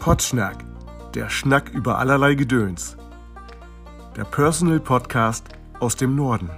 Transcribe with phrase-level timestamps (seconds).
[0.00, 0.64] Potschnack,
[1.14, 2.96] der Schnack über allerlei Gedöns.
[4.16, 5.46] Der Personal Podcast
[5.78, 6.48] aus dem Norden.